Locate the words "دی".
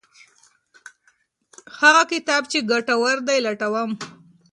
3.27-3.39